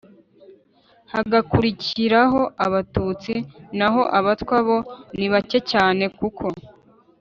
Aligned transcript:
hagakurikiraho 1.13 2.41
abatutsi, 2.65 3.33
naho 3.77 4.01
abatwa 4.19 4.57
bo 4.67 4.77
ni 5.17 5.27
bake 5.31 5.59
cyane 5.71 6.03
kuko 6.17 6.45